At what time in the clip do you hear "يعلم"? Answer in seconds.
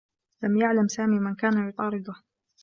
0.57-0.87